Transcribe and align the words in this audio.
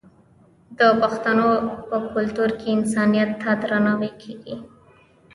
د 0.77 0.81
پښتنو 1.01 1.49
په 1.89 1.97
کلتور 2.13 2.49
کې 2.59 2.67
انسانیت 2.77 3.31
ته 3.41 3.51
درناوی 3.61 4.11
کیږي. 4.21 4.55